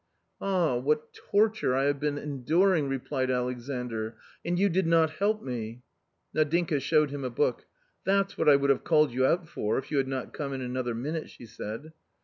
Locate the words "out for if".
9.27-9.91